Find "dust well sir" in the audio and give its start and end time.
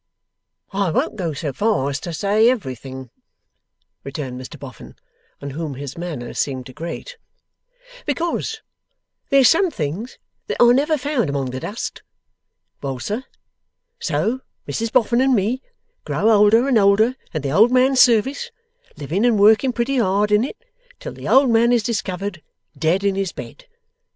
11.59-13.25